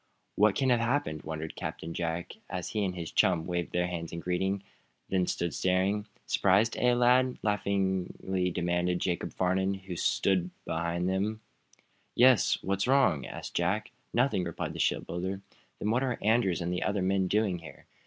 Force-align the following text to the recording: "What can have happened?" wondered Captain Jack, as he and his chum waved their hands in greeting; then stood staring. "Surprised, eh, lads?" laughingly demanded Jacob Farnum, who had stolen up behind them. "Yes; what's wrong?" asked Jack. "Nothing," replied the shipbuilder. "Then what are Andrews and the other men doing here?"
"What 0.35 0.55
can 0.55 0.71
have 0.71 0.79
happened?" 0.79 1.21
wondered 1.21 1.55
Captain 1.55 1.93
Jack, 1.93 2.33
as 2.49 2.69
he 2.69 2.83
and 2.83 2.95
his 2.95 3.11
chum 3.11 3.45
waved 3.45 3.71
their 3.71 3.85
hands 3.85 4.11
in 4.11 4.19
greeting; 4.19 4.63
then 5.09 5.27
stood 5.27 5.53
staring. 5.53 6.07
"Surprised, 6.25 6.75
eh, 6.79 6.95
lads?" 6.95 7.37
laughingly 7.43 8.49
demanded 8.49 8.97
Jacob 8.97 9.31
Farnum, 9.31 9.75
who 9.75 9.91
had 9.93 9.99
stolen 9.99 10.45
up 10.61 10.65
behind 10.65 11.07
them. 11.07 11.41
"Yes; 12.15 12.57
what's 12.63 12.87
wrong?" 12.87 13.27
asked 13.27 13.53
Jack. 13.53 13.91
"Nothing," 14.11 14.43
replied 14.43 14.73
the 14.73 14.79
shipbuilder. 14.79 15.41
"Then 15.77 15.91
what 15.91 16.01
are 16.01 16.17
Andrews 16.19 16.61
and 16.61 16.73
the 16.73 16.81
other 16.81 17.03
men 17.03 17.27
doing 17.27 17.59
here?" 17.59 17.85